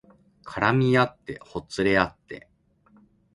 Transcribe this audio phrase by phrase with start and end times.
[0.43, 2.47] 絡みあってほつれあって